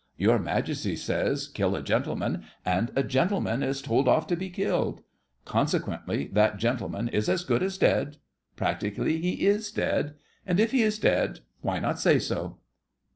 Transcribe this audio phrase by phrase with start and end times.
[0.17, 5.01] Your Majesty says, "Kill a gentleman," and a gentleman is told off to be killed.
[5.45, 11.41] Consequently, that gentleman is as good as dead—practically, he is dead—and if he is dead,
[11.61, 12.57] why not say so?